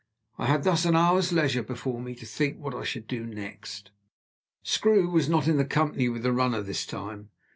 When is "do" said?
3.05-3.23